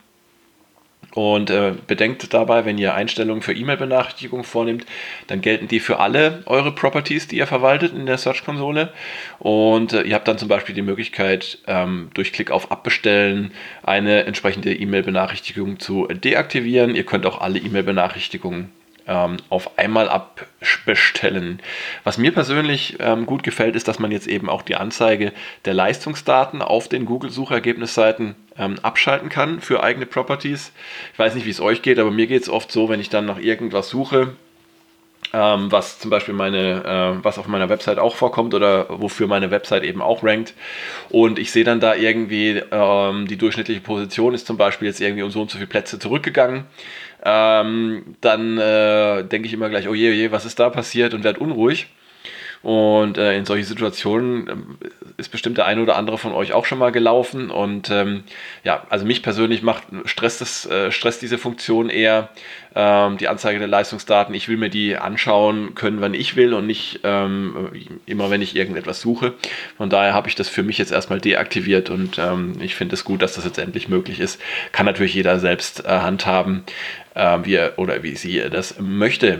Und 1.13 1.49
äh, 1.49 1.73
bedenkt 1.85 2.33
dabei, 2.33 2.63
wenn 2.63 2.77
ihr 2.77 2.93
Einstellungen 2.93 3.41
für 3.41 3.53
E-Mail-Benachrichtigungen 3.53 4.45
vornehmt, 4.45 4.85
dann 5.27 5.41
gelten 5.41 5.67
die 5.67 5.81
für 5.81 5.99
alle 5.99 6.41
eure 6.45 6.71
Properties, 6.71 7.27
die 7.27 7.35
ihr 7.35 7.47
verwaltet 7.47 7.93
in 7.93 8.05
der 8.05 8.17
Search-Konsole. 8.17 8.93
Und 9.39 9.91
äh, 9.91 10.03
ihr 10.03 10.15
habt 10.15 10.29
dann 10.29 10.37
zum 10.37 10.47
Beispiel 10.47 10.75
die 10.75 10.81
Möglichkeit, 10.81 11.57
ähm, 11.67 12.09
durch 12.13 12.31
Klick 12.31 12.51
auf 12.51 12.71
Abbestellen 12.71 13.51
eine 13.83 14.23
entsprechende 14.23 14.73
E-Mail-Benachrichtigung 14.73 15.77
zu 15.79 16.07
deaktivieren. 16.07 16.95
Ihr 16.95 17.03
könnt 17.03 17.25
auch 17.25 17.41
alle 17.41 17.59
E-Mail-Benachrichtigungen 17.59 18.71
ähm, 19.07 19.37
auf 19.49 19.77
einmal 19.77 20.09
abbestellen. 20.09 21.61
Was 22.03 22.17
mir 22.17 22.31
persönlich 22.31 22.97
ähm, 22.99 23.25
gut 23.25 23.43
gefällt, 23.43 23.75
ist, 23.75 23.87
dass 23.87 23.99
man 23.99 24.11
jetzt 24.11 24.27
eben 24.27 24.49
auch 24.49 24.61
die 24.61 24.75
Anzeige 24.75 25.33
der 25.65 25.73
Leistungsdaten 25.73 26.61
auf 26.61 26.87
den 26.87 27.05
Google-Suchergebnisseiten 27.05 28.35
ähm, 28.57 28.77
abschalten 28.81 29.29
kann 29.29 29.61
für 29.61 29.83
eigene 29.83 30.05
Properties. 30.05 30.71
Ich 31.13 31.19
weiß 31.19 31.35
nicht, 31.35 31.45
wie 31.45 31.51
es 31.51 31.61
euch 31.61 31.81
geht, 31.81 31.99
aber 31.99 32.11
mir 32.11 32.27
geht 32.27 32.43
es 32.43 32.49
oft 32.49 32.71
so, 32.71 32.89
wenn 32.89 32.99
ich 32.99 33.09
dann 33.09 33.25
nach 33.25 33.39
irgendwas 33.39 33.89
suche, 33.89 34.35
ähm, 35.33 35.71
was 35.71 35.99
zum 35.99 36.11
Beispiel 36.11 36.33
meine, 36.33 37.17
äh, 37.19 37.23
was 37.23 37.37
auf 37.37 37.47
meiner 37.47 37.69
Website 37.69 37.99
auch 37.99 38.15
vorkommt 38.15 38.53
oder 38.53 38.87
wofür 38.89 39.27
meine 39.27 39.51
Website 39.51 39.83
eben 39.83 40.01
auch 40.01 40.23
rankt. 40.23 40.53
Und 41.09 41.39
ich 41.39 41.51
sehe 41.51 41.63
dann 41.63 41.79
da 41.79 41.95
irgendwie, 41.95 42.61
ähm, 42.71 43.27
die 43.27 43.37
durchschnittliche 43.37 43.81
Position 43.81 44.33
ist 44.33 44.47
zum 44.47 44.57
Beispiel 44.57 44.87
jetzt 44.87 45.01
irgendwie 45.01 45.23
um 45.23 45.31
so 45.31 45.41
und 45.41 45.51
so 45.51 45.57
viele 45.57 45.67
Plätze 45.67 45.99
zurückgegangen 45.99 46.65
ähm, 47.25 48.15
dann 48.21 48.57
äh, 48.59 49.23
denke 49.23 49.47
ich 49.47 49.53
immer 49.53 49.69
gleich, 49.69 49.89
oh 49.89 49.95
je, 49.95 50.11
oh 50.11 50.13
je, 50.13 50.31
was 50.31 50.45
ist 50.45 50.59
da 50.59 50.69
passiert 50.69 51.15
und 51.15 51.23
werde 51.23 51.39
unruhig. 51.39 51.87
Und 52.61 53.17
äh, 53.17 53.37
in 53.37 53.45
solche 53.45 53.65
Situationen 53.65 54.47
äh, 54.47 54.87
ist 55.17 55.29
bestimmt 55.29 55.57
der 55.57 55.65
eine 55.65 55.81
oder 55.81 55.95
andere 55.95 56.17
von 56.17 56.33
euch 56.33 56.53
auch 56.53 56.65
schon 56.65 56.79
mal 56.79 56.91
gelaufen. 56.91 57.51
Und 57.51 57.89
ähm, 57.91 58.23
ja, 58.63 58.85
also 58.89 59.05
mich 59.05 59.23
persönlich 59.23 59.61
macht 59.61 59.83
stresst, 60.05 60.41
das, 60.41 60.65
äh, 60.65 60.91
stresst 60.91 61.21
diese 61.21 61.37
Funktion 61.37 61.89
eher 61.89 62.29
ähm, 62.75 63.17
die 63.17 63.27
Anzeige 63.27 63.59
der 63.59 63.67
Leistungsdaten. 63.67 64.35
Ich 64.35 64.49
will 64.49 64.57
mir 64.57 64.69
die 64.69 64.97
anschauen 64.97 65.75
können, 65.75 66.01
wann 66.01 66.13
ich 66.13 66.35
will 66.35 66.53
und 66.53 66.67
nicht 66.67 66.99
ähm, 67.03 67.69
immer, 68.05 68.29
wenn 68.29 68.41
ich 68.41 68.55
irgendetwas 68.55 68.99
suche. 68.99 69.33
Von 69.77 69.89
daher 69.89 70.13
habe 70.13 70.27
ich 70.27 70.35
das 70.35 70.49
für 70.49 70.63
mich 70.63 70.77
jetzt 70.77 70.91
erstmal 70.91 71.21
deaktiviert 71.21 71.89
und 71.89 72.17
ähm, 72.19 72.57
ich 72.59 72.75
finde 72.75 72.95
es 72.95 73.05
gut, 73.05 73.21
dass 73.21 73.35
das 73.35 73.45
jetzt 73.45 73.57
endlich 73.57 73.87
möglich 73.87 74.19
ist. 74.19 74.41
Kann 74.71 74.85
natürlich 74.85 75.13
jeder 75.13 75.39
selbst 75.39 75.85
äh, 75.85 75.89
handhaben, 75.89 76.63
äh, 77.13 77.39
wie 77.43 77.55
er 77.55 77.79
oder 77.79 78.03
wie 78.03 78.15
sie 78.15 78.43
das 78.51 78.75
möchte. 78.79 79.39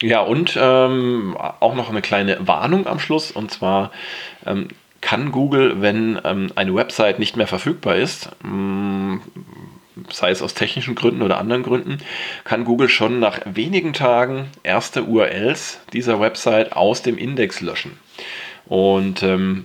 Ja, 0.00 0.20
und 0.20 0.56
ähm, 0.60 1.36
auch 1.38 1.74
noch 1.74 1.90
eine 1.90 2.02
kleine 2.02 2.46
Warnung 2.46 2.86
am 2.86 3.00
Schluss. 3.00 3.32
Und 3.32 3.50
zwar 3.50 3.90
ähm, 4.46 4.68
kann 5.00 5.32
Google, 5.32 5.80
wenn 5.80 6.20
ähm, 6.24 6.52
eine 6.54 6.74
Website 6.74 7.18
nicht 7.18 7.36
mehr 7.36 7.46
verfügbar 7.46 7.96
ist, 7.96 8.30
mh, 8.42 8.50
mm, 8.50 9.22
sei 10.10 10.30
es 10.30 10.42
aus 10.42 10.54
technischen 10.54 10.94
Gründen 10.94 11.22
oder 11.22 11.38
anderen 11.38 11.64
Gründen, 11.64 11.98
kann 12.44 12.64
Google 12.64 12.88
schon 12.88 13.18
nach 13.18 13.40
wenigen 13.44 13.92
Tagen 13.92 14.48
erste 14.62 15.02
URLs 15.02 15.80
dieser 15.92 16.20
Website 16.20 16.74
aus 16.74 17.02
dem 17.02 17.18
Index 17.18 17.60
löschen. 17.60 17.98
Und 18.66 19.22
ähm, 19.24 19.64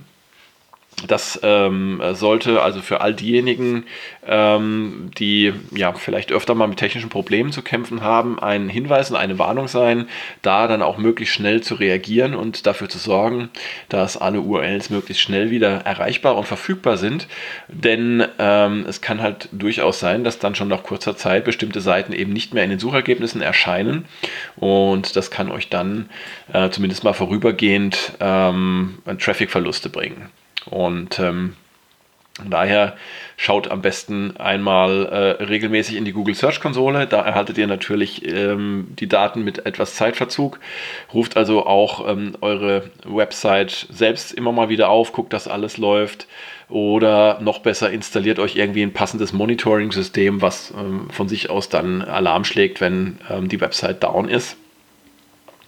das 1.08 1.40
ähm, 1.44 2.02
sollte 2.14 2.62
also 2.62 2.82
für 2.82 3.02
all 3.02 3.14
diejenigen, 3.14 3.86
ähm, 4.26 5.12
die 5.18 5.54
ja 5.76 5.94
vielleicht 5.94 6.32
öfter 6.32 6.56
mal 6.56 6.68
mit 6.68 6.78
technischen 6.78 7.10
Problemen 7.10 7.52
zu 7.52 7.62
kämpfen 7.62 8.02
haben, 8.02 8.40
ein 8.40 8.70
Hinweis 8.70 9.12
und 9.12 9.18
eine 9.18 9.38
Warnung 9.40 9.68
sein, 9.68 10.08
da 10.42 10.68
dann 10.68 10.82
auch 10.82 10.98
möglichst 10.98 11.36
schnell 11.36 11.62
zu 11.62 11.76
reagieren 11.76 12.36
und 12.36 12.66
dafür 12.66 12.90
zu 12.90 12.98
sorgen, 12.98 13.50
dass 13.90 14.18
alle 14.18 14.42
URLs 14.42 14.90
möglichst 14.90 15.24
schnell 15.24 15.52
wieder 15.52 15.80
erreichbar 15.86 16.38
und 16.38 16.46
verfügbar 16.46 16.98
sind. 16.98 17.28
Denn 17.68 18.26
ähm, 18.40 18.86
es 18.88 19.02
kann 19.02 19.22
halt 19.22 19.50
durchaus 19.52 20.00
sein, 20.00 20.24
dass 20.24 20.40
dann 20.40 20.56
schon 20.56 20.70
nach 20.70 20.84
kurzer 20.84 21.18
Zeit 21.18 21.44
bestimmte 21.44 21.82
Seiten 21.82 22.14
eben 22.14 22.32
nicht 22.32 22.54
mehr 22.54 22.64
in 22.64 22.70
den 22.70 22.80
Suchergebnissen 22.80 23.42
erscheinen 23.42 24.06
und 24.56 25.16
das 25.16 25.32
kann 25.32 25.52
euch 25.52 25.70
dann 25.70 26.10
äh, 26.52 26.70
zumindest 26.70 27.04
mal 27.04 27.14
vorübergehend 27.14 28.14
ähm, 28.20 29.00
Trafficverluste 29.20 29.90
bringen. 29.90 30.30
Und 30.65 31.20
ähm, 31.20 31.55
daher 32.50 32.96
schaut 33.38 33.70
am 33.70 33.82
besten 33.82 34.38
einmal 34.38 35.05
äh, 35.05 35.43
regelmäßig 35.43 35.96
in 35.98 36.05
die 36.05 36.13
Google 36.13 36.36
Search 36.36 36.60
Konsole. 36.62 37.05
Da 37.08 37.22
erhaltet 37.22 37.58
ihr 37.58 37.67
natürlich 37.67 38.25
ähm, 38.25 38.88
die 39.00 39.08
Daten 39.08 39.43
mit 39.43 39.65
etwas 39.65 39.96
Zeitverzug. 39.96 40.60
Ruft 41.13 41.38
also 41.38 41.65
auch 41.65 42.08
ähm, 42.10 42.36
eure 42.41 42.89
Website 43.05 43.88
selbst 43.91 44.34
immer 44.34 44.51
mal 44.51 44.70
wieder 44.70 44.89
auf, 44.89 45.13
guckt, 45.13 45.34
dass 45.34 45.48
alles 45.48 45.77
läuft. 45.77 46.27
Oder 46.70 47.39
noch 47.41 47.60
besser, 47.60 47.91
installiert 47.91 48.39
euch 48.39 48.55
irgendwie 48.55 48.82
ein 48.82 48.93
passendes 48.93 49.34
Monitoring-System, 49.34 50.41
was 50.41 50.74
ähm, 50.75 51.10
von 51.12 51.27
sich 51.27 51.50
aus 51.50 51.70
dann 51.70 52.01
Alarm 52.01 52.46
schlägt, 52.46 52.82
wenn 52.82 53.20
ähm, 53.29 53.48
die 53.48 53.62
Website 53.62 54.03
down 54.03 54.27
ist. 54.27 54.58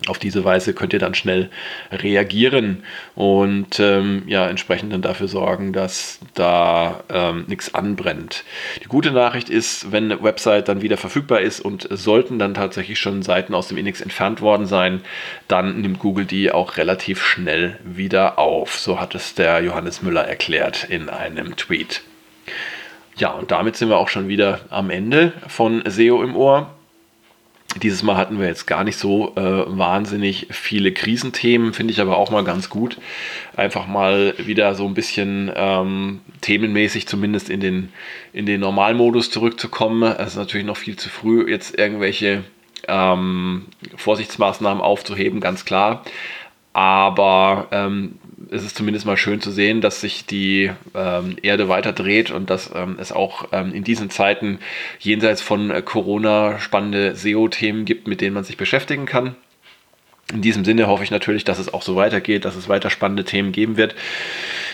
Auf 0.07 0.19
diese 0.19 0.43
Weise 0.43 0.73
könnt 0.73 0.93
ihr 0.93 0.99
dann 0.99 1.15
schnell 1.15 1.49
reagieren 1.91 2.83
und 3.15 3.79
ähm, 3.79 4.23
ja, 4.27 4.47
entsprechend 4.47 4.93
dann 4.93 5.01
dafür 5.01 5.27
sorgen, 5.27 5.73
dass 5.73 6.19
da 6.33 7.03
ähm, 7.09 7.45
nichts 7.47 7.73
anbrennt. 7.73 8.43
Die 8.83 8.87
gute 8.87 9.11
Nachricht 9.11 9.49
ist, 9.49 9.91
wenn 9.91 10.11
eine 10.11 10.21
Website 10.21 10.67
dann 10.67 10.81
wieder 10.81 10.97
verfügbar 10.97 11.41
ist 11.41 11.59
und 11.59 11.87
sollten 11.89 12.37
dann 12.39 12.53
tatsächlich 12.53 12.99
schon 12.99 13.23
Seiten 13.23 13.55
aus 13.55 13.69
dem 13.69 13.77
Index 13.77 14.01
entfernt 14.01 14.41
worden 14.41 14.67
sein, 14.67 15.01
dann 15.47 15.81
nimmt 15.81 15.99
Google 15.99 16.25
die 16.25 16.51
auch 16.51 16.77
relativ 16.77 17.23
schnell 17.23 17.79
wieder 17.83 18.37
auf. 18.37 18.77
So 18.77 18.99
hat 18.99 19.15
es 19.15 19.33
der 19.33 19.61
Johannes 19.61 20.01
Müller 20.01 20.27
erklärt 20.27 20.83
in 20.83 21.09
einem 21.09 21.55
Tweet. 21.55 22.01
Ja, 23.17 23.31
und 23.31 23.51
damit 23.51 23.77
sind 23.77 23.89
wir 23.89 23.97
auch 23.97 24.09
schon 24.09 24.27
wieder 24.27 24.59
am 24.69 24.89
Ende 24.89 25.31
von 25.47 25.81
SEO 25.87 26.21
im 26.21 26.35
Ohr. 26.35 26.69
Dieses 27.81 28.03
Mal 28.03 28.15
hatten 28.15 28.39
wir 28.39 28.47
jetzt 28.47 28.67
gar 28.67 28.85
nicht 28.85 28.97
so 28.97 29.33
äh, 29.35 29.41
wahnsinnig 29.41 30.47
viele 30.49 30.93
Krisenthemen, 30.93 31.73
finde 31.73 31.91
ich 31.91 31.99
aber 31.99 32.17
auch 32.17 32.31
mal 32.31 32.43
ganz 32.45 32.69
gut. 32.69 32.97
Einfach 33.57 33.85
mal 33.85 34.33
wieder 34.37 34.75
so 34.75 34.85
ein 34.85 34.93
bisschen 34.93 35.51
ähm, 35.53 36.21
themenmäßig 36.39 37.05
zumindest 37.07 37.49
in 37.49 37.59
den, 37.59 37.91
in 38.31 38.45
den 38.45 38.61
Normalmodus 38.61 39.29
zurückzukommen. 39.29 40.03
Es 40.03 40.29
ist 40.29 40.37
natürlich 40.37 40.65
noch 40.65 40.77
viel 40.77 40.95
zu 40.95 41.09
früh, 41.09 41.49
jetzt 41.49 41.77
irgendwelche 41.77 42.45
ähm, 42.87 43.65
Vorsichtsmaßnahmen 43.97 44.81
aufzuheben, 44.81 45.41
ganz 45.41 45.65
klar. 45.65 46.03
Aber 46.71 47.67
ähm, 47.71 48.19
es 48.51 48.63
ist 48.63 48.75
zumindest 48.75 49.05
mal 49.05 49.17
schön 49.17 49.41
zu 49.41 49.51
sehen, 49.51 49.81
dass 49.81 50.01
sich 50.01 50.25
die 50.25 50.71
ähm, 50.93 51.37
Erde 51.41 51.69
weiter 51.69 51.93
dreht 51.93 52.31
und 52.31 52.49
dass 52.49 52.71
ähm, 52.73 52.97
es 52.99 53.11
auch 53.11 53.49
ähm, 53.51 53.73
in 53.73 53.83
diesen 53.83 54.09
Zeiten 54.09 54.59
jenseits 54.99 55.41
von 55.41 55.71
äh, 55.71 55.81
Corona 55.81 56.59
spannende 56.59 57.15
SEO-Themen 57.15 57.85
gibt, 57.85 58.07
mit 58.07 58.21
denen 58.21 58.33
man 58.33 58.43
sich 58.43 58.57
beschäftigen 58.57 59.05
kann. 59.05 59.35
In 60.33 60.41
diesem 60.41 60.65
Sinne 60.65 60.87
hoffe 60.87 61.03
ich 61.03 61.11
natürlich, 61.11 61.43
dass 61.43 61.59
es 61.59 61.71
auch 61.71 61.83
so 61.83 61.95
weitergeht, 61.95 62.45
dass 62.45 62.55
es 62.55 62.67
weiter 62.67 62.89
spannende 62.89 63.25
Themen 63.25 63.51
geben 63.51 63.77
wird, 63.77 63.95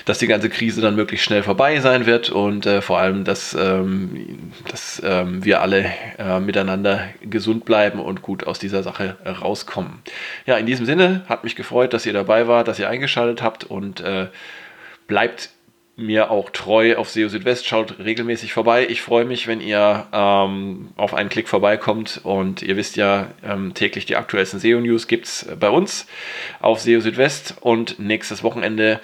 dass 0.05 0.19
die 0.19 0.27
ganze 0.27 0.49
Krise 0.49 0.81
dann 0.81 0.95
möglichst 0.95 1.25
schnell 1.25 1.43
vorbei 1.43 1.79
sein 1.79 2.05
wird 2.05 2.29
und 2.29 2.65
äh, 2.65 2.81
vor 2.81 2.99
allem, 2.99 3.23
dass, 3.23 3.53
ähm, 3.53 4.51
dass 4.69 5.01
ähm, 5.05 5.43
wir 5.43 5.61
alle 5.61 5.91
äh, 6.17 6.39
miteinander 6.39 7.09
gesund 7.21 7.65
bleiben 7.65 7.99
und 7.99 8.21
gut 8.21 8.47
aus 8.47 8.59
dieser 8.59 8.83
Sache 8.83 9.17
äh, 9.23 9.29
rauskommen. 9.29 10.01
Ja, 10.45 10.57
in 10.57 10.65
diesem 10.65 10.85
Sinne 10.85 11.23
hat 11.27 11.43
mich 11.43 11.55
gefreut, 11.55 11.93
dass 11.93 12.05
ihr 12.05 12.13
dabei 12.13 12.47
wart, 12.47 12.67
dass 12.67 12.79
ihr 12.79 12.89
eingeschaltet 12.89 13.41
habt 13.41 13.63
und 13.63 14.01
äh, 14.01 14.27
bleibt 15.07 15.49
mir 16.01 16.31
auch 16.31 16.49
treu 16.49 16.95
auf 16.95 17.09
SEO 17.09 17.29
Südwest. 17.29 17.67
Schaut 17.67 17.99
regelmäßig 17.99 18.53
vorbei. 18.53 18.87
Ich 18.89 19.01
freue 19.01 19.25
mich, 19.25 19.47
wenn 19.47 19.61
ihr 19.61 20.07
ähm, 20.11 20.89
auf 20.95 21.13
einen 21.13 21.29
Klick 21.29 21.47
vorbeikommt. 21.47 22.21
Und 22.23 22.61
ihr 22.61 22.75
wisst 22.77 22.95
ja, 22.95 23.27
ähm, 23.43 23.73
täglich 23.73 24.05
die 24.05 24.15
aktuellsten 24.15 24.59
SEO-News 24.59 25.07
gibt 25.07 25.27
es 25.27 25.47
bei 25.59 25.69
uns 25.69 26.07
auf 26.59 26.79
SEO 26.79 27.01
Südwest. 27.01 27.55
Und 27.61 27.99
nächstes 27.99 28.43
Wochenende 28.43 28.99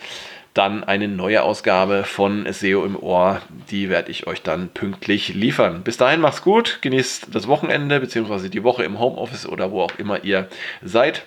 dann 0.58 0.84
eine 0.84 1.08
neue 1.08 1.44
Ausgabe 1.44 2.04
von 2.04 2.52
SEO 2.52 2.84
im 2.84 2.96
Ohr. 2.96 3.42
Die 3.70 3.90
werde 3.90 4.12
ich 4.12 4.28
euch 4.28 4.42
dann 4.42 4.70
pünktlich 4.70 5.34
liefern. 5.34 5.84
Bis 5.84 5.98
dahin 5.98 6.20
macht's 6.20 6.42
gut, 6.42 6.80
genießt 6.82 7.28
das 7.34 7.48
Wochenende 7.48 8.00
bzw. 8.00 8.50
die 8.50 8.64
Woche 8.64 8.84
im 8.84 9.00
Homeoffice 9.00 9.48
oder 9.48 9.72
wo 9.72 9.82
auch 9.82 9.98
immer 9.98 10.24
ihr 10.24 10.48
seid. 10.82 11.26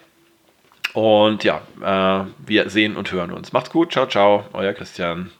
Und 0.94 1.44
ja, 1.44 1.62
äh, 1.80 2.26
wir 2.44 2.68
sehen 2.68 2.96
und 2.96 3.12
hören 3.12 3.32
uns. 3.32 3.52
Macht's 3.52 3.70
gut, 3.70 3.92
ciao, 3.92 4.06
ciao, 4.06 4.44
euer 4.52 4.72
Christian. 4.72 5.30